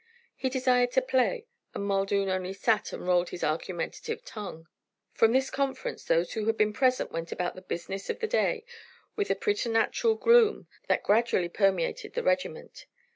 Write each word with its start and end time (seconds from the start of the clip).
He 0.35 0.49
desired 0.49 0.89
to 0.93 1.01
play, 1.03 1.45
and 1.75 1.85
Muldoon 1.87 2.27
only 2.27 2.53
sat 2.53 2.91
and 2.91 3.07
rolled 3.07 3.29
his 3.29 3.43
argumentative 3.43 4.25
tongue. 4.25 4.65
From 5.13 5.31
this 5.31 5.51
conference 5.51 6.03
those 6.05 6.33
who 6.33 6.45
had 6.45 6.57
been 6.57 6.73
present 6.73 7.11
went 7.11 7.31
about 7.31 7.53
the 7.53 7.61
business 7.61 8.09
of 8.09 8.17
the 8.17 8.25
day 8.25 8.65
with 9.15 9.29
a 9.29 9.35
preternatural 9.35 10.15
gloom 10.15 10.65
that 10.87 11.03
gradually 11.03 11.49
permeated 11.49 12.13
the 12.15 12.23
regiment. 12.23 12.87